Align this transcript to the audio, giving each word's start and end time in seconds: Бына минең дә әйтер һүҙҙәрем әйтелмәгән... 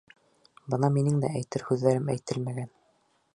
Бына 0.73 0.89
минең 0.95 1.19
дә 1.25 1.29
әйтер 1.41 1.65
һүҙҙәрем 1.67 2.09
әйтелмәгән... 2.15 2.73